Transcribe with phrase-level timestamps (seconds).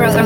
[0.00, 0.16] Hallo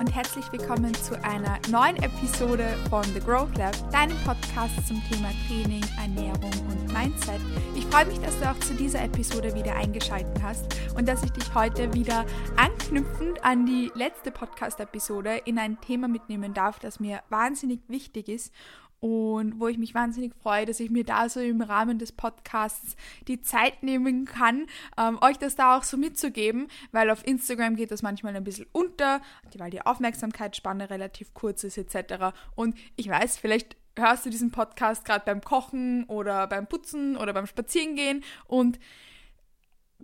[0.00, 5.30] und herzlich willkommen zu einer neuen Episode von The Growth Lab, deinem Podcast zum Thema
[5.46, 7.40] Training, Ernährung und Mindset.
[7.76, 10.66] Ich freue mich, dass du auch zu dieser Episode wieder eingeschaltet hast
[10.96, 12.26] und dass ich dich heute wieder
[12.56, 18.52] anknüpfend an die letzte Podcast-Episode in ein Thema mitnehmen darf, das mir wahnsinnig wichtig ist
[19.00, 22.96] und wo ich mich wahnsinnig freue, dass ich mir da so im Rahmen des Podcasts
[23.28, 24.66] die Zeit nehmen kann,
[24.96, 28.66] ähm, euch das da auch so mitzugeben, weil auf Instagram geht das manchmal ein bisschen
[28.72, 29.20] unter,
[29.56, 32.34] weil die Aufmerksamkeitsspanne relativ kurz ist etc.
[32.54, 37.32] Und ich weiß, vielleicht hörst du diesen Podcast gerade beim Kochen oder beim Putzen oder
[37.32, 38.78] beim Spazierengehen und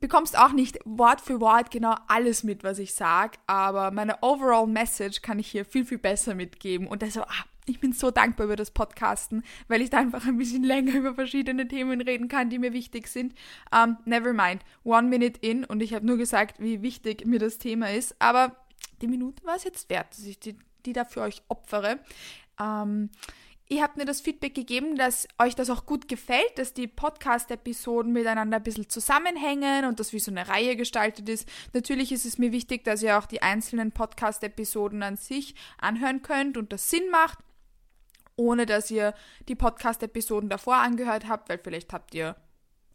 [0.01, 4.67] bekommst auch nicht Wort für Wort genau alles mit, was ich sage, aber meine overall
[4.67, 8.47] Message kann ich hier viel, viel besser mitgeben und deshalb, ah, ich bin so dankbar
[8.47, 12.51] über das Podcasten, weil ich da einfach ein bisschen länger über verschiedene Themen reden kann,
[12.51, 13.35] die mir wichtig sind.
[13.73, 14.63] Um, ähm, never mind.
[14.85, 18.17] One minute in und ich habe nur gesagt, wie wichtig mir das Thema ist.
[18.19, 18.57] Aber
[19.01, 22.01] die Minute war es jetzt wert, dass ich die, die da für euch opfere.
[22.59, 23.11] Um, ähm,
[23.67, 28.13] Ihr habt mir das Feedback gegeben, dass euch das auch gut gefällt, dass die Podcast-Episoden
[28.13, 31.49] miteinander ein bisschen zusammenhängen und das wie so eine Reihe gestaltet ist.
[31.73, 36.59] Natürlich ist es mir wichtig, dass ihr auch die einzelnen Podcast-Episoden an sich anhören könnt
[36.59, 37.39] und das Sinn macht
[38.37, 39.15] ohne dass ihr
[39.49, 42.37] die Podcast-Episoden davor angehört habt, weil vielleicht habt ihr,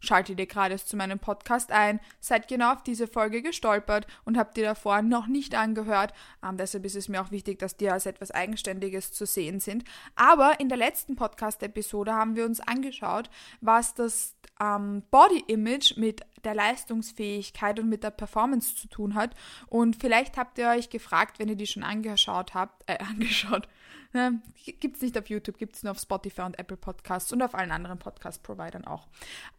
[0.00, 4.56] schaltet ihr gerade zu meinem Podcast ein, seid genau auf diese Folge gestolpert und habt
[4.58, 6.12] ihr davor noch nicht angehört.
[6.42, 9.84] Ähm, deshalb ist es mir auch wichtig, dass die als etwas Eigenständiges zu sehen sind.
[10.16, 13.30] Aber in der letzten Podcast-Episode haben wir uns angeschaut,
[13.60, 19.34] was das ähm, Body-Image mit der Leistungsfähigkeit und mit der Performance zu tun hat.
[19.68, 23.68] Und vielleicht habt ihr euch gefragt, wenn ihr die schon angeschaut habt, äh, angeschaut,
[24.12, 24.40] Ne?
[24.64, 27.54] Gibt es nicht auf YouTube, gibt es nur auf Spotify und Apple Podcasts und auf
[27.54, 29.06] allen anderen Podcast-Providern auch.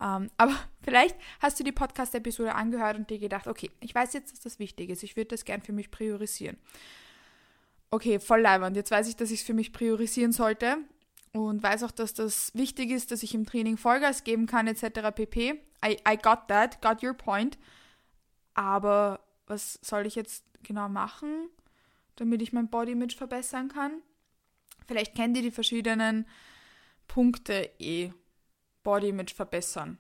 [0.02, 4.34] Ähm, aber vielleicht hast du die Podcast-Episode angehört und dir gedacht, okay, ich weiß jetzt,
[4.34, 5.04] dass das wichtig ist.
[5.04, 6.58] Ich würde das gern für mich priorisieren.
[7.90, 8.76] Okay, voll leibend.
[8.76, 10.78] Jetzt weiß ich, dass ich es für mich priorisieren sollte
[11.34, 15.12] und weiß auch, dass das wichtig ist, dass ich im Training Vollgas geben kann, etc.
[15.14, 15.62] pp.
[15.86, 17.58] I, I got that, got your point.
[18.54, 21.50] Aber was soll ich jetzt genau machen,
[22.16, 24.02] damit ich mein Body Image verbessern kann?
[24.92, 26.28] Vielleicht kennt ihr die verschiedenen
[27.08, 28.12] Punkte eh.
[28.84, 29.98] Body Image verbessern.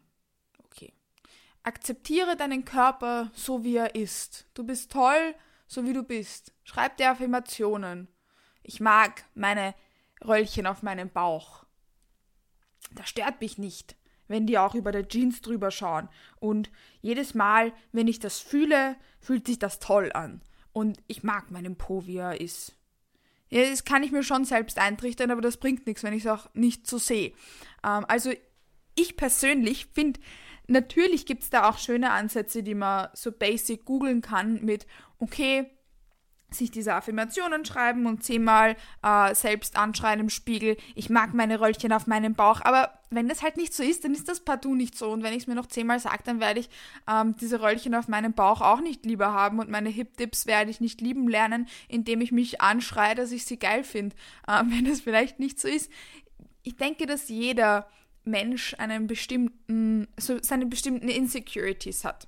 [0.65, 0.91] Okay.
[1.63, 4.47] Akzeptiere deinen Körper so wie er ist.
[4.53, 5.33] Du bist toll,
[5.65, 6.51] so wie du bist.
[6.65, 8.09] Schreib dir Affirmationen.
[8.63, 9.75] Ich mag meine
[10.25, 11.63] Röllchen auf meinem Bauch.
[12.93, 13.95] Das stört mich nicht,
[14.27, 16.09] wenn die auch über der Jeans drüber schauen.
[16.41, 16.69] Und
[16.99, 20.41] jedes Mal, wenn ich das fühle, fühlt sich das toll an.
[20.73, 22.75] Und ich mag meinen Po, wie er ist.
[23.51, 26.31] Ja, das kann ich mir schon selbst eintrichtern, aber das bringt nichts, wenn ich es
[26.31, 27.33] auch nicht so sehe.
[27.83, 28.31] Ähm, also
[28.95, 30.21] ich persönlich finde,
[30.67, 34.87] natürlich gibt es da auch schöne Ansätze, die man so basic googeln kann mit,
[35.19, 35.69] okay,
[36.53, 41.93] sich diese Affirmationen schreiben und zehnmal äh, selbst anschreien im Spiegel, ich mag meine Röllchen
[41.93, 42.61] auf meinem Bauch.
[42.61, 45.09] Aber wenn das halt nicht so ist, dann ist das partout nicht so.
[45.09, 46.69] Und wenn ich es mir noch zehnmal sage, dann werde ich
[47.09, 50.81] ähm, diese Röllchen auf meinem Bauch auch nicht lieber haben und meine Hip-Dips werde ich
[50.81, 54.15] nicht lieben lernen, indem ich mich anschreie, dass ich sie geil finde.
[54.47, 55.89] Ähm, wenn das vielleicht nicht so ist.
[56.63, 57.87] Ich denke, dass jeder
[58.23, 62.27] Mensch einen bestimmten, so seine bestimmten Insecurities hat.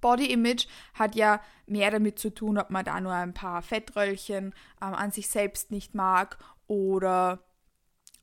[0.00, 4.54] Body Image hat ja mehr damit zu tun, ob man da nur ein paar Fettröllchen
[4.82, 7.40] ähm, an sich selbst nicht mag oder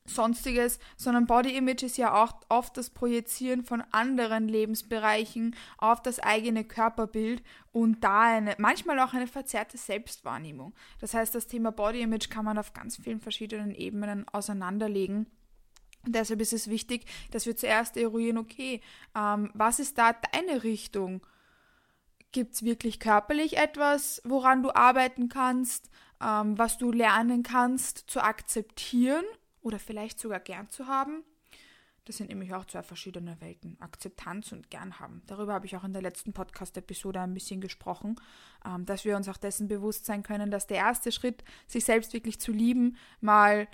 [0.08, 6.20] sonstiges, sondern Body Image ist ja auch oft das Projizieren von anderen Lebensbereichen auf das
[6.20, 10.74] eigene Körperbild und da eine, manchmal auch eine verzerrte Selbstwahrnehmung.
[11.00, 15.26] Das heißt, das Thema Body Image kann man auf ganz vielen verschiedenen Ebenen auseinanderlegen.
[16.04, 18.80] Und deshalb ist es wichtig, dass wir zuerst eruieren, okay,
[19.16, 21.26] ähm, was ist da deine Richtung?
[22.36, 25.88] Gibt es wirklich körperlich etwas, woran du arbeiten kannst,
[26.22, 29.24] ähm, was du lernen kannst zu akzeptieren
[29.62, 31.24] oder vielleicht sogar gern zu haben?
[32.04, 35.22] Das sind nämlich auch zwei verschiedene Welten, Akzeptanz und gern haben.
[35.26, 38.20] Darüber habe ich auch in der letzten Podcast-Episode ein bisschen gesprochen,
[38.66, 42.12] ähm, dass wir uns auch dessen bewusst sein können, dass der erste Schritt, sich selbst
[42.12, 43.66] wirklich zu lieben, mal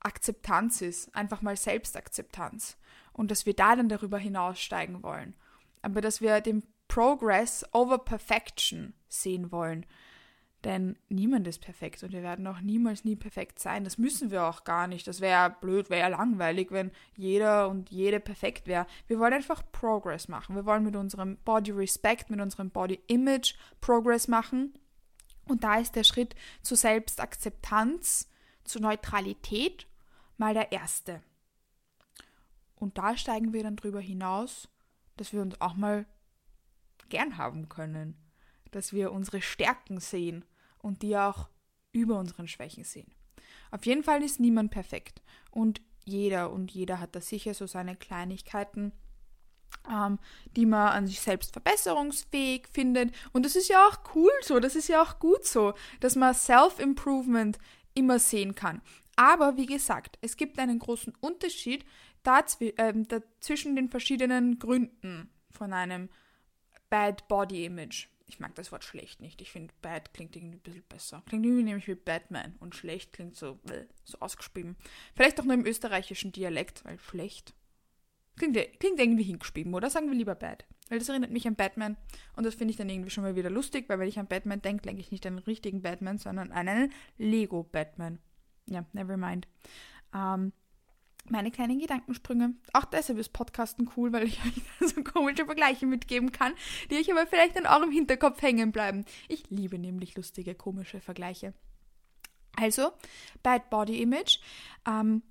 [0.00, 2.76] Akzeptanz ist, einfach mal Selbstakzeptanz.
[3.14, 5.34] Und dass wir da dann darüber hinaussteigen wollen.
[5.80, 6.62] Aber dass wir den
[6.94, 9.84] Progress over Perfection sehen wollen.
[10.62, 13.82] Denn niemand ist perfekt und wir werden auch niemals nie perfekt sein.
[13.82, 15.08] Das müssen wir auch gar nicht.
[15.08, 18.86] Das wäre blöd, wäre langweilig, wenn jeder und jede perfekt wäre.
[19.08, 20.54] Wir wollen einfach Progress machen.
[20.54, 24.78] Wir wollen mit unserem Body Respect, mit unserem Body Image Progress machen.
[25.48, 28.30] Und da ist der Schritt zur Selbstakzeptanz,
[28.62, 29.88] zur Neutralität
[30.36, 31.24] mal der erste.
[32.76, 34.68] Und da steigen wir dann drüber hinaus,
[35.16, 36.06] dass wir uns auch mal
[37.08, 38.16] gern haben können,
[38.70, 40.44] dass wir unsere Stärken sehen
[40.78, 41.48] und die auch
[41.92, 43.14] über unseren Schwächen sehen.
[43.70, 47.96] Auf jeden Fall ist niemand perfekt und jeder und jeder hat da sicher so seine
[47.96, 48.92] Kleinigkeiten,
[49.90, 50.18] ähm,
[50.56, 53.14] die man an sich selbst verbesserungsfähig findet.
[53.32, 56.34] Und das ist ja auch cool so, das ist ja auch gut so, dass man
[56.34, 57.58] Self-Improvement
[57.94, 58.82] immer sehen kann.
[59.16, 61.84] Aber wie gesagt, es gibt einen großen Unterschied
[62.24, 66.08] äh, zwischen den verschiedenen Gründen von einem
[66.94, 68.06] Bad Body Image.
[68.28, 69.40] Ich mag das Wort schlecht nicht.
[69.42, 71.24] Ich finde, bad klingt irgendwie ein bisschen besser.
[71.26, 74.76] Klingt irgendwie nämlich wie Batman und schlecht klingt so, äh, so ausgeschrieben.
[75.16, 77.52] Vielleicht auch nur im österreichischen Dialekt, weil schlecht
[78.36, 79.90] klingt, klingt irgendwie hingeschrieben, oder?
[79.90, 80.66] Sagen wir lieber bad.
[80.88, 81.96] Weil das erinnert mich an Batman
[82.36, 84.62] und das finde ich dann irgendwie schon mal wieder lustig, weil wenn ich an Batman
[84.62, 88.20] denke, denke ich nicht an den richtigen Batman, sondern an einen Lego-Batman.
[88.66, 89.48] Ja, never mind.
[90.14, 90.52] Ähm,
[91.28, 92.54] meine kleinen Gedankensprünge.
[92.72, 94.40] Auch deshalb ist Podcasten cool, weil ich
[94.80, 96.52] euch so komische Vergleiche mitgeben kann,
[96.90, 99.04] die euch aber vielleicht in eurem Hinterkopf hängen bleiben.
[99.28, 101.54] Ich liebe nämlich lustige, komische Vergleiche.
[102.56, 102.92] Also,
[103.42, 104.38] Bad Body Image.
[104.86, 105.22] Ähm,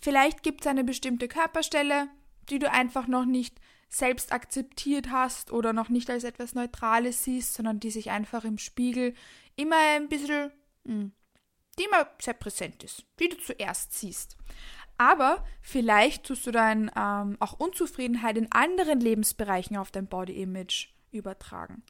[0.00, 2.08] vielleicht gibt es eine bestimmte Körperstelle,
[2.48, 3.60] die du einfach noch nicht
[3.90, 8.58] selbst akzeptiert hast oder noch nicht als etwas Neutrales siehst, sondern die sich einfach im
[8.58, 9.14] Spiegel
[9.56, 10.52] immer ein bisschen
[10.84, 11.12] mh, hm,
[11.78, 14.36] die immer sehr präsent ist, die du zuerst siehst.
[14.98, 20.88] Aber vielleicht tust du dann ähm, auch Unzufriedenheit in anderen Lebensbereichen auf dein Body Image
[21.12, 21.82] übertragen.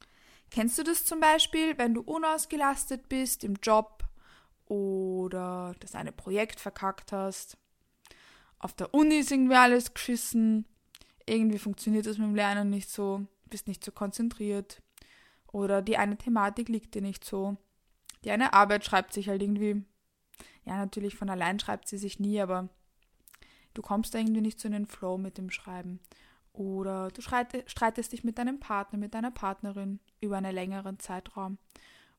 [0.51, 4.03] Kennst du das zum Beispiel, wenn du unausgelastet bist im Job
[4.65, 7.57] oder das eine Projekt verkackt hast?
[8.59, 10.65] Auf der Uni ist irgendwie alles geschissen,
[11.25, 14.81] irgendwie funktioniert das mit dem Lernen nicht so, bist nicht so konzentriert
[15.51, 17.57] oder die eine Thematik liegt dir nicht so
[18.23, 19.83] die eine Arbeit schreibt sich halt irgendwie,
[20.65, 22.69] ja, natürlich von allein schreibt sie sich nie, aber
[23.73, 25.99] du kommst da irgendwie nicht zu einem Flow mit dem Schreiben.
[26.51, 31.57] Oder du streitest dich mit deinem Partner, mit deiner Partnerin über einen längeren Zeitraum.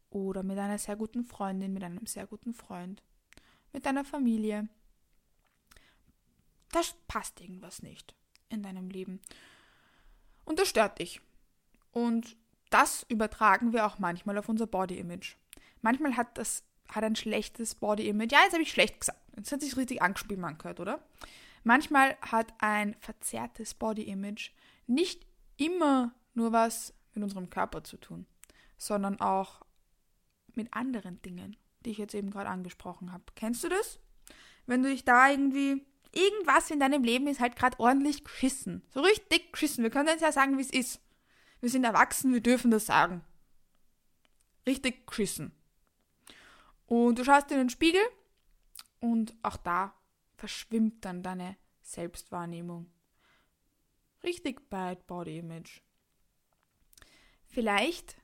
[0.09, 3.03] Oder mit einer sehr guten Freundin, mit einem sehr guten Freund.
[3.73, 4.69] Mit deiner Familie.
[6.73, 8.15] Da passt irgendwas nicht
[8.49, 9.21] in deinem Leben.
[10.45, 11.21] Und das stört dich.
[11.93, 12.37] Und
[12.71, 15.37] das übertragen wir auch manchmal auf unser Body Image
[15.83, 18.33] manchmal hat das hat ein schlechtes Body Image.
[18.33, 19.19] Ja, jetzt habe ich schlecht gesagt.
[19.37, 21.01] Jetzt hat sich richtig angespielt man gehört, oder?
[21.63, 24.51] Manchmal hat ein verzerrtes Body Image
[24.87, 25.27] nicht
[25.57, 28.27] immer nur was mit unserem Körper zu tun,
[28.77, 29.63] sondern auch
[30.55, 33.25] mit anderen Dingen, die ich jetzt eben gerade angesprochen habe.
[33.35, 34.01] Kennst du das?
[34.67, 38.83] Wenn du dich da irgendwie irgendwas in deinem Leben ist halt gerade ordentlich geschissen.
[38.93, 39.85] So richtig geschissen.
[39.85, 41.01] Wir können jetzt ja sagen, wie es ist.
[41.61, 43.23] Wir sind erwachsen, wir dürfen das sagen.
[44.67, 45.53] Richtig geschissen.
[46.87, 48.03] Und du schaust in den Spiegel
[49.01, 49.95] und auch da
[50.37, 52.91] verschwimmt dann deine Selbstwahrnehmung.
[54.23, 55.81] Richtig bad Body Image.
[57.47, 58.17] Vielleicht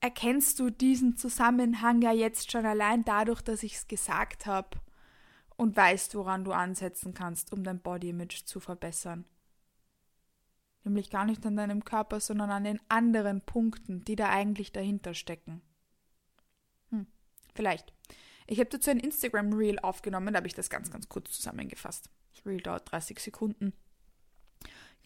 [0.00, 4.80] erkennst du diesen Zusammenhang ja jetzt schon allein dadurch, dass ich es gesagt habe
[5.56, 9.26] und weißt, woran du ansetzen kannst, um dein Body Image zu verbessern.
[10.84, 15.14] Nämlich gar nicht an deinem Körper, sondern an den anderen Punkten, die da eigentlich dahinter
[15.14, 15.62] stecken.
[17.54, 17.92] Vielleicht.
[18.46, 22.10] Ich habe dazu ein Instagram-Reel aufgenommen, da habe ich das ganz, ganz kurz zusammengefasst.
[22.34, 23.72] Das Reel dauert 30 Sekunden.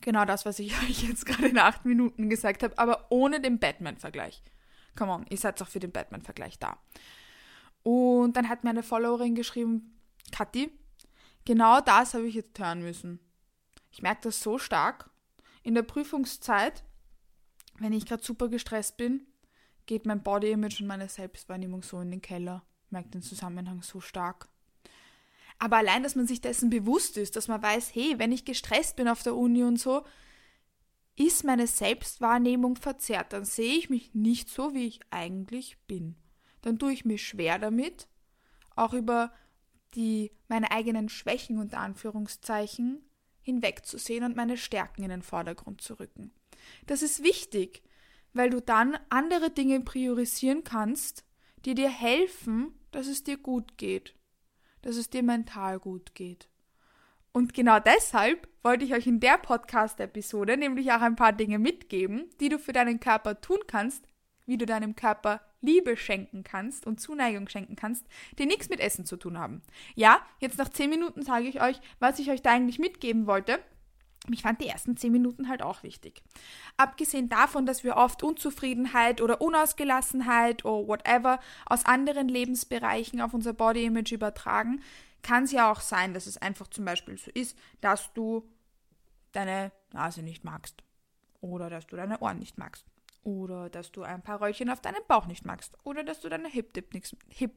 [0.00, 3.59] Genau das, was ich euch jetzt gerade in 8 Minuten gesagt habe, aber ohne den
[3.59, 4.43] Batman-Vergleich.
[4.97, 6.78] Come on, ihr seid auch für den Batman-Vergleich da.
[7.83, 10.00] Und dann hat mir eine Followerin geschrieben,
[10.33, 10.71] Kathi,
[11.45, 13.19] genau das habe ich jetzt hören müssen.
[13.90, 15.11] Ich merke das so stark.
[15.64, 16.85] In der Prüfungszeit,
[17.78, 19.26] wenn ich gerade super gestresst bin,
[19.87, 22.64] geht mein Body Image und meine Selbstwahrnehmung so in den Keller.
[22.85, 24.49] Ich merke den Zusammenhang so stark.
[25.59, 28.97] Aber allein, dass man sich dessen bewusst ist, dass man weiß, hey, wenn ich gestresst
[28.97, 30.04] bin auf der Uni und so,
[31.16, 33.33] ist meine Selbstwahrnehmung verzerrt.
[33.33, 36.16] Dann sehe ich mich nicht so, wie ich eigentlich bin.
[36.61, 38.09] Dann tue ich mir schwer damit,
[38.76, 39.33] auch über
[39.94, 43.02] die meine eigenen Schwächen unter Anführungszeichen
[43.45, 46.33] hinwegzusehen und meine Stärken in den Vordergrund zu rücken.
[46.87, 47.83] Das ist wichtig,
[48.33, 51.25] weil du dann andere Dinge priorisieren kannst,
[51.65, 54.15] die dir helfen, dass es dir gut geht,
[54.83, 56.49] dass es dir mental gut geht.
[57.33, 62.31] Und genau deshalb wollte ich euch in der Podcast-Episode nämlich auch ein paar Dinge mitgeben,
[62.41, 64.07] die du für deinen Körper tun kannst,
[64.47, 68.06] wie du deinem Körper Liebe schenken kannst und Zuneigung schenken kannst,
[68.38, 69.62] die nichts mit Essen zu tun haben.
[69.94, 73.59] Ja, jetzt nach 10 Minuten sage ich euch, was ich euch da eigentlich mitgeben wollte.
[74.30, 76.23] Ich fand die ersten zehn Minuten halt auch wichtig.
[76.78, 83.52] Abgesehen davon, dass wir oft Unzufriedenheit oder Unausgelassenheit oder whatever aus anderen Lebensbereichen auf unser
[83.52, 84.80] Body Image übertragen,
[85.23, 88.49] kann es ja auch sein, dass es einfach zum Beispiel so ist, dass du
[89.33, 90.83] deine Nase nicht magst.
[91.40, 92.87] Oder dass du deine Ohren nicht magst.
[93.25, 95.76] Oder dass du ein paar Röllchen auf deinem Bauch nicht magst.
[95.83, 97.52] Oder dass du deine Hip-Dips Hip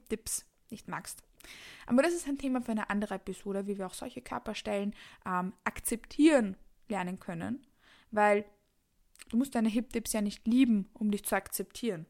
[0.69, 1.24] nicht magst.
[1.86, 4.93] Aber das ist ein Thema für eine andere Episode, wie wir auch solche Körperstellen
[5.25, 6.57] ähm, akzeptieren
[6.89, 7.65] lernen können.
[8.12, 8.45] Weil
[9.29, 12.05] du musst deine Hip-Dips ja nicht lieben, um dich zu akzeptieren.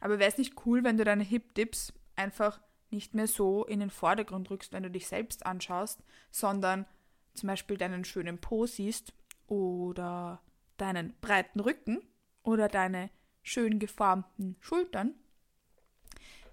[0.00, 3.90] Aber wäre es nicht cool, wenn du deine Hip-Dips einfach nicht mehr so in den
[3.90, 6.86] Vordergrund rückst, wenn du dich selbst anschaust, sondern
[7.34, 9.14] zum Beispiel deinen schönen Po siehst
[9.46, 10.42] oder
[10.76, 12.02] deinen breiten Rücken
[12.42, 13.10] oder deine
[13.42, 15.14] schön geformten Schultern.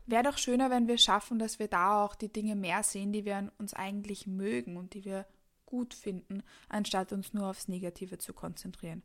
[0.06, 3.26] Wäre doch schöner, wenn wir schaffen, dass wir da auch die Dinge mehr sehen, die
[3.26, 5.28] wir uns eigentlich mögen und die wir
[5.66, 9.04] gut finden, anstatt uns nur aufs Negative zu konzentrieren.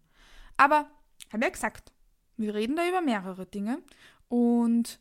[0.56, 0.90] Aber,
[1.30, 1.92] habe ja gesagt,
[2.36, 3.82] wir reden da über mehrere Dinge
[4.28, 4.98] und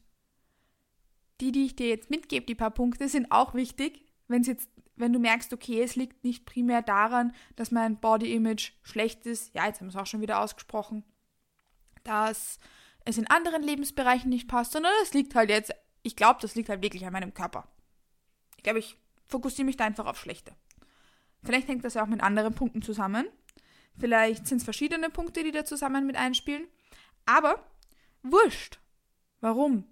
[1.40, 5.14] die, die ich dir jetzt mitgebe, die paar Punkte, sind auch wichtig, wenn jetzt, wenn
[5.14, 9.66] du merkst, okay, es liegt nicht primär daran, dass mein Body Image schlecht ist, ja,
[9.68, 11.04] jetzt haben wir es auch schon wieder ausgesprochen,
[12.04, 12.60] dass
[13.06, 16.70] es in anderen Lebensbereichen nicht passt, sondern es liegt halt jetzt, ich glaube, das liegt
[16.70, 17.68] halt wirklich an meinem Körper.
[18.58, 20.56] Ich glaube, ich fokussiere mich da einfach auf Schlechte.
[21.44, 23.28] Vielleicht hängt das ja auch mit anderen Punkten zusammen.
[23.98, 26.68] Vielleicht sind es verschiedene Punkte, die da zusammen mit einspielen.
[27.26, 27.64] Aber
[28.22, 28.80] wurscht.
[29.42, 29.86] Warum?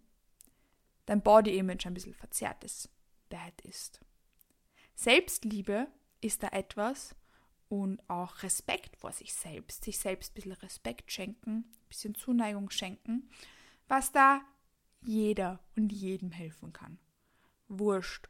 [1.05, 2.89] Dein Body Image ein bisschen verzerrtes
[3.29, 3.99] bad ist.
[4.95, 5.87] Selbstliebe
[6.21, 7.15] ist da etwas
[7.71, 12.69] und auch Respekt vor sich selbst, sich selbst ein bisschen Respekt schenken, ein bisschen Zuneigung
[12.69, 13.29] schenken,
[13.87, 14.41] was da
[15.01, 16.99] jeder und jedem helfen kann.
[17.69, 18.27] Wurscht,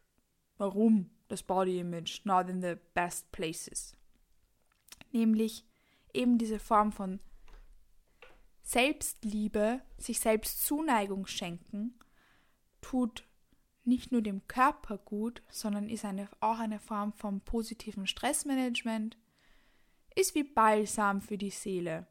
[0.57, 3.97] warum das Body Image not in the best places.
[5.11, 5.65] Nämlich
[6.13, 7.19] eben diese Form von
[8.61, 11.97] Selbstliebe, sich selbst Zuneigung schenken,
[12.79, 13.27] tut
[13.85, 19.17] nicht nur dem Körper gut, sondern ist eine, auch eine Form von positivem Stressmanagement,
[20.15, 22.07] ist wie Balsam für die Seele.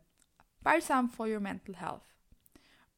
[0.63, 2.03] Balsam for your mental health.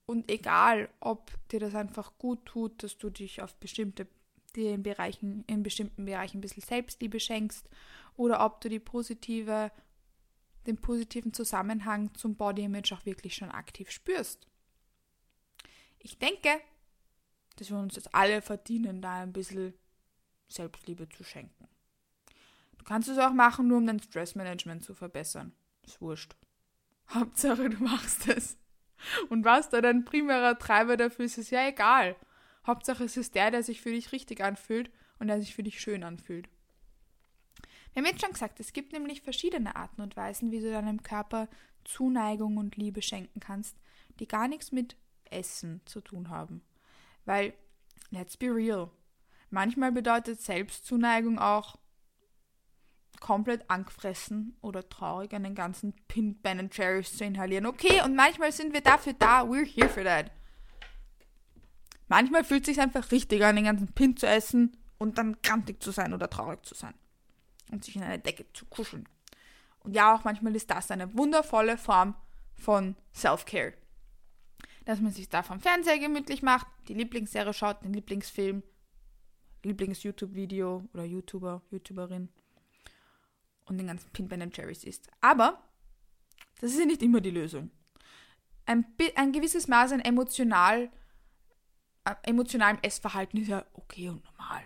[0.07, 4.07] Und egal, ob dir das einfach gut tut, dass du dich auf bestimmte
[4.55, 7.69] dir in, Bereichen, in bestimmten Bereichen ein bisschen Selbstliebe schenkst
[8.17, 9.73] oder ob du die positive,
[10.67, 14.47] den positiven Zusammenhang zum Body Image auch wirklich schon aktiv spürst.
[15.99, 16.61] Ich denke,
[17.57, 19.75] dass wir uns jetzt alle verdienen, da ein bisschen
[20.49, 21.69] Selbstliebe zu schenken.
[22.83, 25.53] Du kannst es auch machen, nur um dein Stressmanagement zu verbessern.
[25.87, 26.35] Ist wurscht.
[27.15, 28.59] Hauptsache, du machst es.
[29.29, 32.17] Und was da dein primärer Treiber dafür ist, ist ja egal.
[32.67, 35.81] Hauptsache es ist der, der sich für dich richtig anfühlt und der sich für dich
[35.81, 36.49] schön anfühlt.
[37.93, 41.05] Wir haben jetzt schon gesagt, es gibt nämlich verschiedene Arten und Weisen, wie du deinem
[41.05, 41.49] Körper
[41.85, 43.77] Zuneigung und Liebe schenken kannst,
[44.19, 44.97] die gar nichts mit
[45.31, 46.63] Essen zu tun haben.
[47.27, 47.55] Weil,
[48.11, 48.91] let's be real,
[49.51, 51.79] manchmal bedeutet Selbstzuneigung auch
[53.21, 57.67] komplett angefressen oder traurig einen ganzen Pin Ben Cherries zu inhalieren.
[57.67, 60.31] Okay, und manchmal sind wir dafür da, we're here for that.
[62.09, 65.83] Manchmal fühlt es sich einfach richtig an, den ganzen Pin zu essen und dann grantig
[65.83, 66.95] zu sein oder traurig zu sein.
[67.71, 69.09] Und sich in eine Decke zu kuscheln.
[69.81, 72.15] Und ja, auch manchmal ist das eine wundervolle Form
[72.55, 73.73] von Self-Care.
[74.85, 78.63] Dass man sich da vom Fernseher gemütlich macht, die Lieblingsserie schaut, den Lieblingsfilm,
[79.63, 82.29] Lieblings-YouTube-Video oder YouTuber, YouTuberin
[83.73, 85.09] und den ganzen Pin Ben Cherries isst.
[85.21, 85.63] Aber
[86.61, 87.71] das ist ja nicht immer die Lösung.
[88.67, 88.87] Ein,
[89.17, 90.91] ein gewisses Maß an emotional
[92.05, 94.63] äh, emotionalem Essverhalten ist ja okay und normal.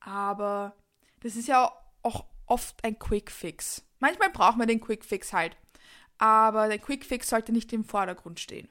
[0.00, 0.76] Aber
[1.20, 1.72] das ist ja
[2.02, 3.84] auch oft ein Quick Fix.
[3.98, 5.56] Manchmal braucht man den Quick Fix halt.
[6.18, 8.68] Aber der Quick Fix sollte nicht im Vordergrund stehen.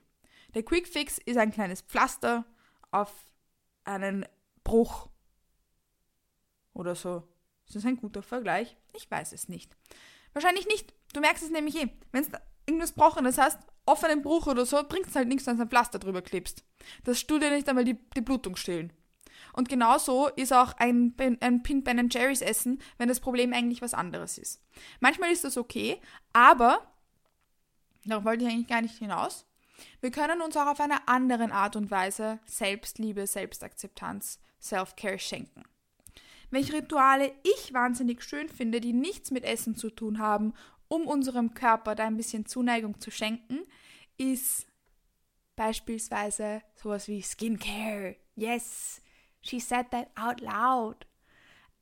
[0.56, 2.46] Der Quick Fix ist ein kleines Pflaster
[2.91, 3.13] auf
[3.86, 4.25] einen
[4.63, 5.10] Bruch.
[6.74, 7.27] Oder so.
[7.69, 8.75] Ist das ein guter Vergleich?
[8.93, 9.71] Ich weiß es nicht.
[10.33, 10.91] Wahrscheinlich nicht.
[11.13, 11.89] Du merkst es nämlich eh.
[12.11, 15.63] Wenn du irgendwas Brochenes hast, offenen Bruch oder so, bringt es halt nichts, wenn du
[15.63, 16.63] ein Pflaster drüber klebst.
[17.03, 18.91] Das tut dir nicht einmal die, die Blutung stillen.
[19.53, 23.93] Und genauso ist auch ein, ein Pin Ben Jerry's Essen, wenn das Problem eigentlich was
[23.93, 24.63] anderes ist.
[24.99, 26.01] Manchmal ist das okay,
[26.33, 26.91] aber,
[28.03, 29.45] darauf wollte ich eigentlich gar nicht hinaus,
[30.01, 35.63] wir können uns auch auf eine andere Art und Weise Selbstliebe, Selbstakzeptanz, Self-Care schenken.
[36.51, 40.53] Welche Rituale ich wahnsinnig schön finde, die nichts mit Essen zu tun haben
[40.89, 43.60] um unserem Körper da ein bisschen Zuneigung zu schenken,
[44.18, 44.68] ist
[45.56, 48.18] beispielsweise sowas wie Skincare.
[48.36, 49.01] Yes,
[49.41, 51.06] she said that out loud.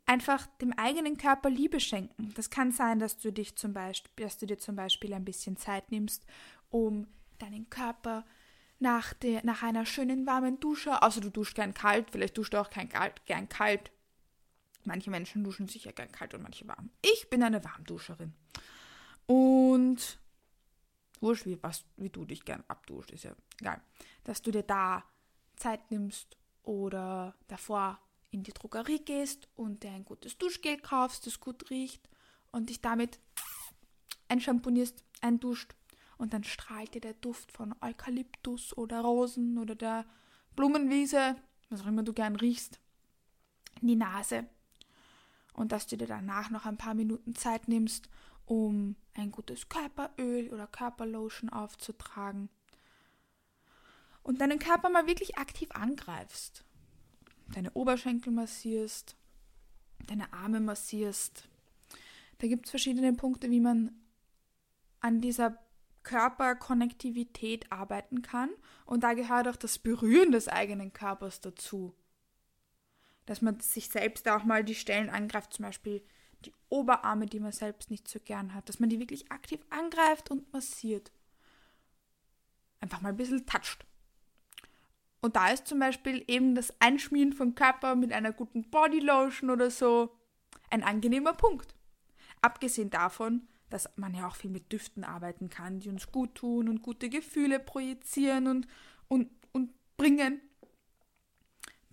[0.06, 2.34] Einfach dem eigenen Körper Liebe schenken.
[2.36, 5.58] Das kann sein, dass du dich zum Beispiel, dass du dir zum Beispiel ein bisschen
[5.58, 6.26] Zeit nimmst,
[6.70, 7.08] um
[7.40, 8.26] deinen Körper
[8.80, 12.58] nach, der, nach einer schönen warmen Dusche, außer du duschst gern kalt, vielleicht duschst du
[12.58, 12.90] auch kein
[13.26, 13.92] gern kalt,
[14.88, 16.89] Manche Menschen duschen sich ja gern kalt und manche warm.
[17.01, 18.34] Ich bin eine Warmduscherin.
[19.25, 20.17] Und
[21.20, 23.82] wurscht, wie, was, wie du dich gern abduscht, ist ja egal.
[24.24, 25.03] Dass du dir da
[25.58, 28.00] Zeit nimmst oder davor
[28.32, 32.08] in die Drogerie gehst und dir ein gutes Duschgel kaufst, das gut riecht
[32.51, 33.20] und dich damit
[34.29, 35.75] einschamponierst, einduscht
[36.17, 40.06] und dann strahlt dir der Duft von Eukalyptus oder Rosen oder der
[40.56, 41.36] Blumenwiese,
[41.70, 42.79] was auch immer du gern riechst,
[43.82, 44.48] in die Nase.
[45.58, 48.08] Und dass du dir danach noch ein paar Minuten Zeit nimmst,
[48.46, 52.48] um ein gutes Körperöl oder Körperlotion aufzutragen.
[54.22, 56.64] Und deinen Körper mal wirklich aktiv angreifst.
[57.54, 59.16] Deine Oberschenkel massierst,
[60.06, 61.50] deine Arme massierst.
[62.38, 63.92] Da gibt es verschiedene Punkte, wie man
[65.00, 65.58] an dieser
[66.04, 68.52] Körperkonnektivität arbeiten kann.
[68.86, 71.96] Und da gehört auch das Berühren des eigenen Körpers dazu.
[73.28, 76.02] Dass man sich selbst auch mal die Stellen angreift, zum Beispiel
[76.46, 78.68] die Oberarme, die man selbst nicht so gern hat.
[78.68, 81.12] Dass man die wirklich aktiv angreift und massiert.
[82.80, 83.86] Einfach mal ein bisschen toucht.
[85.22, 89.70] Und da ist zum Beispiel eben das Einschmieren vom Körper mit einer guten Bodylotion oder
[89.70, 90.16] so
[90.70, 91.76] ein angenehmer Punkt.
[92.42, 96.70] Abgesehen davon, dass man ja auch viel mit Düften arbeiten kann, die uns gut tun
[96.70, 98.68] und gute Gefühle projizieren und,
[99.08, 100.40] und, und bringen.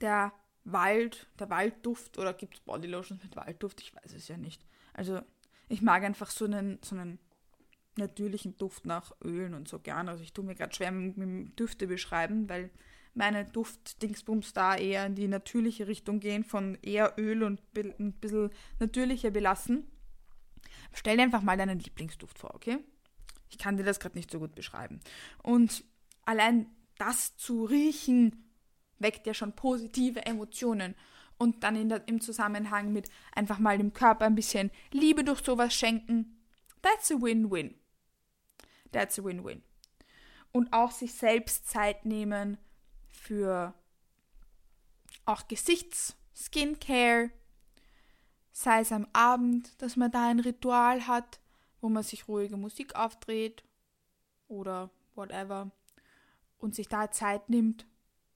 [0.01, 0.33] Der
[0.65, 3.81] Wald, der Waldduft, oder gibt es Bodylotions mit Waldduft?
[3.81, 4.65] Ich weiß es ja nicht.
[4.93, 5.21] Also
[5.69, 7.19] ich mag einfach so einen, so einen
[7.97, 10.09] natürlichen Duft nach Ölen und so gern.
[10.09, 12.71] Also ich tue mir gerade schwer mit, mit Düfte beschreiben, weil
[13.15, 18.51] meine Duftdingsbums da eher in die natürliche Richtung gehen, von eher Öl und ein bisschen
[18.81, 19.87] natürlicher belassen.
[20.93, 22.79] Stell dir einfach mal deinen Lieblingsduft vor, okay?
[23.51, 25.01] Ich kann dir das gerade nicht so gut beschreiben.
[25.43, 25.85] Und
[26.25, 26.67] allein
[26.99, 28.44] das zu riechen,
[29.05, 30.97] weckt ja schon positive Emotionen.
[31.39, 35.75] Und dann der, im Zusammenhang mit einfach mal dem Körper ein bisschen Liebe durch sowas
[35.75, 36.41] schenken.
[36.83, 37.75] That's a win-win.
[38.93, 39.63] That's a win-win.
[40.53, 42.59] Und auch sich selbst Zeit nehmen
[43.11, 43.75] für
[45.27, 47.31] auch Gesichts-Skincare,
[48.53, 51.41] sei es am Abend, dass man da ein Ritual hat,
[51.81, 53.65] wo man sich ruhige Musik aufdreht
[54.47, 55.73] oder whatever
[56.59, 57.87] und sich da Zeit nimmt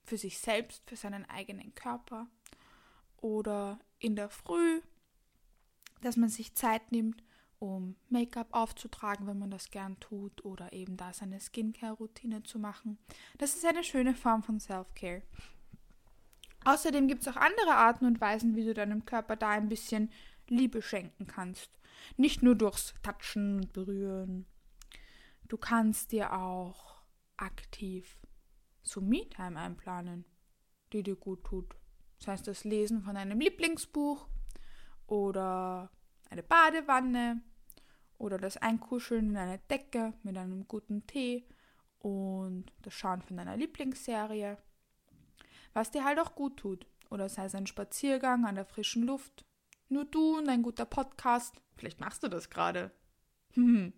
[0.09, 2.27] für sich selbst, für seinen eigenen Körper
[3.18, 4.81] oder in der Früh,
[6.01, 7.23] dass man sich Zeit nimmt,
[7.59, 12.99] um Make-up aufzutragen, wenn man das gern tut oder eben da seine Skincare-Routine zu machen.
[13.37, 15.23] Das ist eine schöne Form von Self-Care.
[16.64, 20.11] Außerdem gibt es auch andere Arten und Weisen, wie du deinem Körper da ein bisschen
[20.49, 21.71] Liebe schenken kannst.
[22.16, 24.47] Nicht nur durchs Touchen und Berühren.
[25.49, 27.03] Du kannst dir auch
[27.37, 28.18] aktiv
[28.88, 30.24] so Me-Time einplanen,
[30.92, 31.77] die dir gut tut.
[32.18, 34.27] Das heißt, das Lesen von einem Lieblingsbuch
[35.07, 35.90] oder
[36.31, 37.42] eine Badewanne
[38.18, 41.46] oder das Einkuscheln in eine Decke mit einem guten Tee
[42.01, 44.59] und das Schauen von deiner Lieblingsserie
[45.79, 46.87] was dir halt auch gut tut.
[47.11, 49.44] Oder sei es ein Spaziergang an der frischen Luft.
[49.88, 51.55] Nur du und ein guter Podcast.
[51.77, 52.90] Vielleicht machst du das gerade.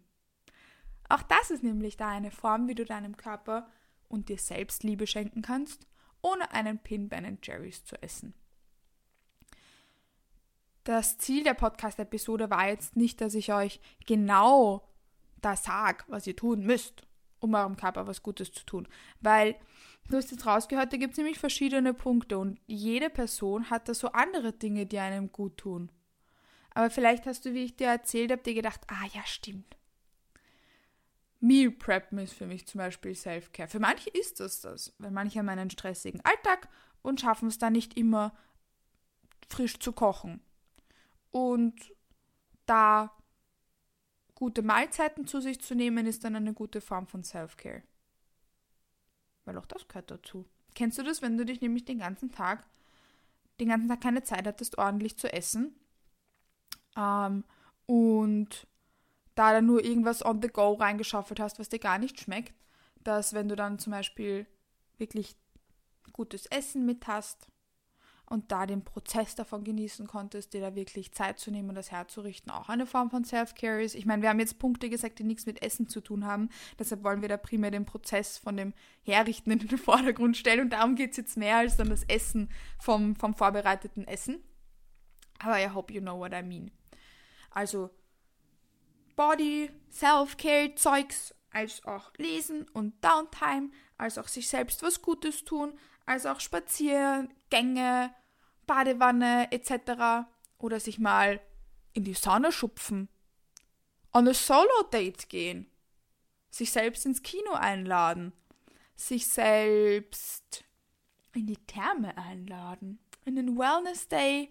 [1.09, 3.69] Auch das ist nämlich da eine Form, wie du deinem Körper
[4.11, 5.87] und dir selbst Liebe schenken kannst,
[6.21, 8.35] ohne einen Pin Ben Jerry's zu essen.
[10.85, 14.87] Das Ziel der Podcast-Episode war jetzt nicht, dass ich euch genau
[15.41, 17.07] da sage, was ihr tun müsst,
[17.39, 18.89] um eurem Körper was Gutes zu tun.
[19.21, 19.57] Weil
[20.11, 23.95] Du hast jetzt rausgehört, da gibt es nämlich verschiedene Punkte und jede Person hat da
[23.95, 25.93] so andere Dinge, die einem gut tun.
[26.75, 29.77] Aber vielleicht hast du, wie ich dir erzählt habe, dir gedacht, ah ja, stimmt.
[31.41, 33.69] Meal Preppen ist für mich zum Beispiel Self-Care.
[33.69, 36.69] Für manche ist das das, weil manche haben einen stressigen Alltag
[37.03, 38.37] und schaffen es dann nicht immer
[39.49, 40.41] frisch zu kochen.
[41.31, 41.75] Und
[42.67, 43.17] da
[44.35, 47.83] gute Mahlzeiten zu sich zu nehmen, ist dann eine gute Form von Self-Care
[49.51, 50.47] weil auch das gehört dazu.
[50.75, 52.65] Kennst du das, wenn du dich nämlich den ganzen Tag,
[53.59, 55.75] den ganzen Tag keine Zeit hattest, ordentlich zu essen
[56.97, 57.45] ähm,
[57.87, 58.69] und
[59.41, 62.53] da dann nur irgendwas on the go reingeschaufelt hast, was dir gar nicht schmeckt,
[63.03, 64.47] dass wenn du dann zum Beispiel
[64.99, 65.35] wirklich
[66.13, 67.51] gutes Essen mit hast,
[68.31, 71.91] und da den Prozess davon genießen konntest, dir da wirklich Zeit zu nehmen und das
[71.91, 73.97] herzurichten, auch eine Form von Self-Care ist.
[73.97, 76.49] Ich meine, wir haben jetzt Punkte gesagt, die nichts mit Essen zu tun haben.
[76.79, 78.73] Deshalb wollen wir da primär den Prozess von dem
[79.03, 82.51] Herrichten in den Vordergrund stellen und darum geht es jetzt mehr als dann das Essen
[82.79, 84.41] vom, vom vorbereiteten Essen.
[85.41, 86.71] Aber I hope you know what I mean.
[87.51, 87.91] Also
[89.21, 96.25] Body, Self-Care-Zeugs, als auch Lesen und Downtime, als auch sich selbst was Gutes tun, als
[96.25, 98.15] auch Spaziergänge,
[98.67, 100.27] Badewanne etc.
[100.57, 101.39] Oder sich mal
[101.93, 103.11] in die Sonne schupfen.
[104.15, 105.71] On a Solo-Date gehen.
[106.49, 108.33] Sich selbst ins Kino einladen.
[108.97, 110.65] Sich selbst
[111.35, 112.99] in die Therme einladen.
[113.27, 114.49] Einen Wellness-Day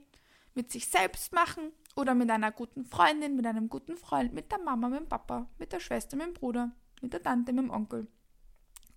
[0.54, 4.60] mit sich selbst machen oder mit einer guten Freundin, mit einem guten Freund, mit der
[4.60, 7.72] Mama, mit dem Papa, mit der Schwester, mit dem Bruder, mit der Tante, mit dem
[7.72, 8.08] Onkel,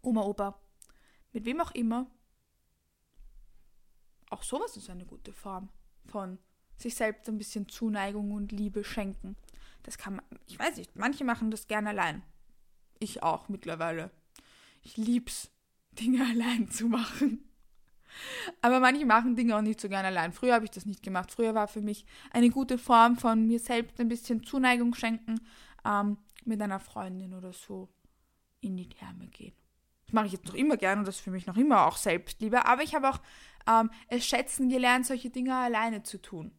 [0.03, 0.61] Oma, Opa,
[1.33, 2.07] mit wem auch immer.
[4.31, 5.69] Auch sowas ist eine gute Form
[6.07, 6.39] von
[6.77, 9.37] sich selbst ein bisschen Zuneigung und Liebe schenken.
[9.83, 12.23] Das kann man, ich weiß nicht, manche machen das gerne allein.
[13.01, 14.11] Ich auch mittlerweile.
[14.83, 15.51] Ich lieb's,
[15.93, 17.52] Dinge allein zu machen.
[18.61, 20.33] Aber manche machen Dinge auch nicht so gerne allein.
[20.33, 21.33] Früher habe ich das nicht gemacht.
[21.33, 25.41] Früher war für mich eine gute Form von mir selbst ein bisschen Zuneigung schenken,
[25.85, 27.89] ähm, mit einer Freundin oder so
[28.61, 29.55] in die Therme gehen.
[30.07, 31.97] Das mache ich jetzt noch immer gerne und das ist für mich noch immer auch
[31.97, 32.67] Selbstliebe.
[32.67, 33.21] Aber ich habe auch
[33.67, 36.53] ähm, es schätzen gelernt, solche Dinge alleine zu tun.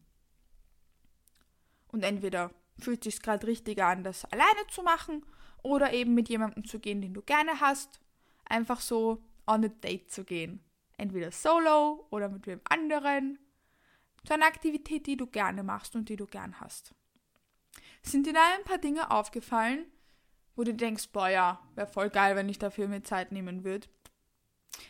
[1.88, 5.24] Und entweder fühlt es sich gerade richtig an, das alleine zu machen
[5.62, 8.00] oder eben mit jemandem zu gehen, den du gerne hast.
[8.46, 10.62] Einfach so on a date zu gehen.
[10.96, 13.38] Entweder solo oder mit wem anderen.
[14.24, 16.94] Zu einer Aktivität, die du gerne machst und die du gern hast.
[18.02, 19.86] Sind dir da ein paar Dinge aufgefallen,
[20.56, 23.88] wo du denkst, boah ja, wäre voll geil, wenn ich dafür mir Zeit nehmen würde?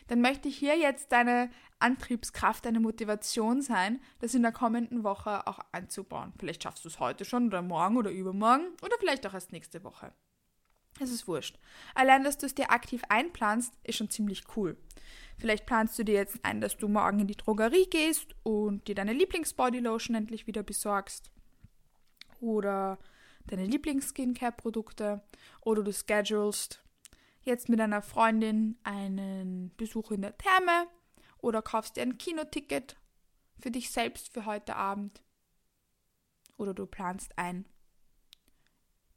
[0.07, 5.47] Dann möchte ich hier jetzt deine Antriebskraft, deine Motivation sein, das in der kommenden Woche
[5.47, 6.33] auch einzubauen.
[6.37, 9.83] Vielleicht schaffst du es heute schon oder morgen oder übermorgen oder vielleicht auch erst nächste
[9.83, 10.13] Woche.
[10.99, 11.59] Es ist wurscht.
[11.93, 14.77] Allein, dass du es dir aktiv einplanst, ist schon ziemlich cool.
[15.37, 18.95] Vielleicht planst du dir jetzt ein, dass du morgen in die Drogerie gehst und dir
[18.95, 21.31] deine Lieblingsbodylotion endlich wieder besorgst.
[22.39, 22.97] Oder
[23.47, 25.21] deine Lieblings-Skincare-Produkte.
[25.61, 26.81] Oder du schedulst
[27.41, 30.87] jetzt mit einer Freundin einen Besuch in der Therme.
[31.39, 32.95] Oder kaufst dir ein Kinoticket
[33.59, 35.21] für dich selbst für heute Abend.
[36.55, 37.65] Oder du planst ein,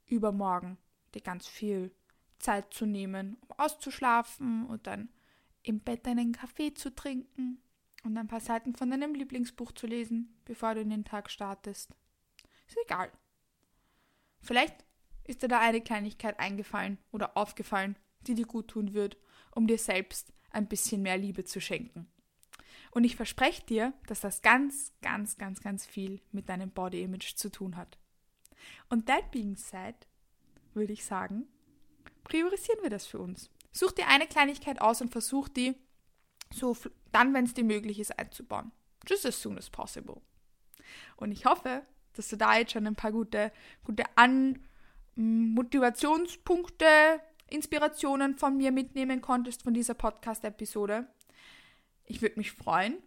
[0.05, 0.77] übermorgen
[1.15, 1.91] dir ganz viel
[2.39, 5.09] Zeit zu nehmen, um auszuschlafen und dann
[5.63, 7.61] im Bett einen Kaffee zu trinken
[8.03, 11.91] und ein paar Seiten von deinem Lieblingsbuch zu lesen, bevor du in den Tag startest.
[12.67, 13.11] Ist egal.
[14.41, 14.85] Vielleicht
[15.25, 19.17] ist dir da eine Kleinigkeit eingefallen oder aufgefallen, die dir gut tun wird,
[19.51, 22.07] um dir selbst ein bisschen mehr Liebe zu schenken.
[22.91, 27.35] Und ich verspreche dir, dass das ganz, ganz, ganz, ganz viel mit deinem Body Image
[27.35, 27.99] zu tun hat.
[28.89, 30.07] Und that being said,
[30.79, 31.47] würde ich sagen,
[32.23, 33.51] priorisieren wir das für uns.
[33.71, 35.75] Such dir eine Kleinigkeit aus und versuch die
[36.51, 36.75] so
[37.11, 38.71] dann, wenn es dir möglich ist, einzubauen.
[39.07, 40.21] Just as soon as possible.
[41.17, 43.51] Und ich hoffe, dass du da jetzt schon ein paar gute,
[43.83, 44.65] gute An
[45.15, 46.85] Motivationspunkte,
[47.47, 51.07] Inspirationen von mir mitnehmen konntest von dieser Podcast-Episode.
[52.05, 52.97] Ich würde mich freuen,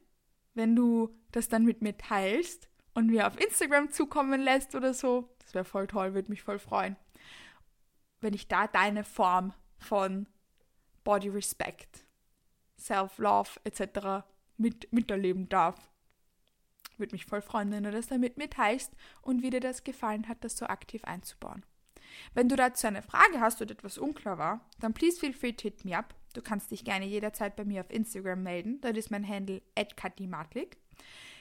[0.55, 5.29] wenn du das dann mit mir teilst und mir auf Instagram zukommen lässt oder so.
[5.39, 6.97] Das wäre voll toll, würde mich voll freuen.
[8.23, 10.27] Wenn ich da deine Form von
[11.05, 12.07] Body Respect,
[12.79, 14.25] Self-Love etc.
[14.57, 15.91] Mit, miterleben darf.
[16.97, 19.83] Würde mich voll freuen, wenn du das dann mit mir teilst und wie dir das
[19.83, 21.65] gefallen hat, das so aktiv einzubauen.
[22.35, 25.63] Wenn du dazu eine Frage hast oder etwas unklar war, dann please feel free to
[25.63, 26.15] hit me up.
[26.35, 28.81] Du kannst dich gerne jederzeit bei mir auf Instagram melden.
[28.83, 29.63] Dort ist mein Handle
[29.97, 30.77] @katimatlik.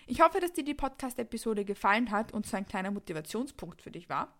[0.08, 4.10] Ich hoffe, dass dir die Podcast-Episode gefallen hat und so ein kleiner Motivationspunkt für dich
[4.10, 4.34] war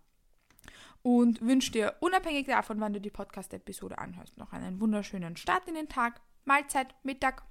[1.02, 5.76] und wünsche dir unabhängig davon, wann du die Podcast-Episode anhörst, noch einen wunderschönen Start in
[5.76, 7.44] den Tag, Mahlzeit, Mittag,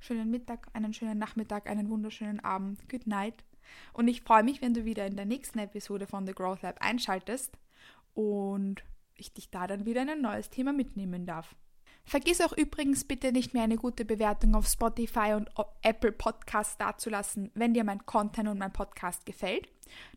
[0.00, 3.44] schönen Mittag, einen schönen Nachmittag, einen wunderschönen Abend, Good Night.
[3.92, 6.78] Und ich freue mich, wenn du wieder in der nächsten Episode von The Growth Lab
[6.80, 7.56] einschaltest
[8.14, 8.82] und
[9.14, 11.54] ich dich da dann wieder in ein neues Thema mitnehmen darf.
[12.04, 15.48] Vergiss auch übrigens bitte nicht mehr eine gute Bewertung auf Spotify und
[15.82, 19.68] Apple Podcasts dazulassen, wenn dir mein Content und mein Podcast gefällt.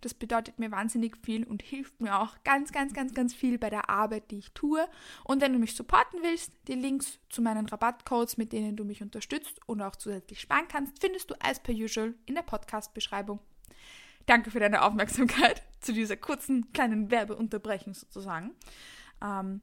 [0.02, 3.70] Das bedeutet mir wahnsinnig viel und hilft mir auch ganz, ganz, ganz, ganz viel bei
[3.70, 4.88] der Arbeit, die ich tue.
[5.24, 9.02] Und wenn du mich supporten willst, die Links zu meinen Rabattcodes, mit denen du mich
[9.02, 13.40] unterstützt und auch zusätzlich sparen kannst, findest du as per usual in der Podcast-Beschreibung.
[14.26, 18.52] Danke für deine Aufmerksamkeit zu dieser kurzen kleinen Werbeunterbrechung sozusagen.
[19.22, 19.62] Ähm,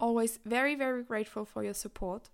[0.00, 2.30] always very, very grateful for your support.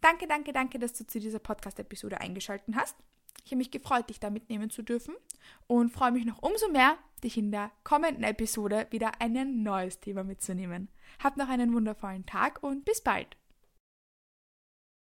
[0.00, 2.96] Danke, danke, danke, dass du zu dieser Podcast-Episode eingeschaltet hast.
[3.44, 5.14] Ich habe mich gefreut, dich da mitnehmen zu dürfen
[5.66, 10.22] und freue mich noch umso mehr, dich in der kommenden Episode wieder ein neues Thema
[10.22, 10.88] mitzunehmen.
[11.18, 13.37] Hab noch einen wundervollen Tag und bis bald.